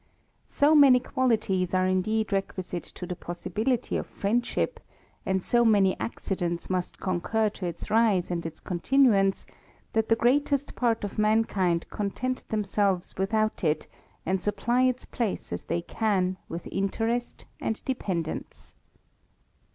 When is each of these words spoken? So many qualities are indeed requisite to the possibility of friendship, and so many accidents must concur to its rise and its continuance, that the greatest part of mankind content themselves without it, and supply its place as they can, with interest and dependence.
So 0.47 0.73
many 0.73 0.99
qualities 0.99 1.75
are 1.75 1.85
indeed 1.85 2.33
requisite 2.33 2.85
to 2.95 3.05
the 3.05 3.15
possibility 3.15 3.97
of 3.97 4.07
friendship, 4.07 4.79
and 5.27 5.43
so 5.43 5.63
many 5.63 5.95
accidents 5.99 6.71
must 6.71 6.99
concur 6.99 7.51
to 7.51 7.67
its 7.67 7.91
rise 7.91 8.31
and 8.31 8.43
its 8.43 8.59
continuance, 8.59 9.45
that 9.93 10.09
the 10.09 10.15
greatest 10.15 10.73
part 10.73 11.03
of 11.03 11.19
mankind 11.19 11.85
content 11.91 12.45
themselves 12.49 13.15
without 13.15 13.63
it, 13.63 13.85
and 14.25 14.41
supply 14.41 14.81
its 14.85 15.05
place 15.05 15.53
as 15.53 15.65
they 15.65 15.83
can, 15.83 16.37
with 16.49 16.67
interest 16.71 17.45
and 17.59 17.85
dependence. 17.85 18.73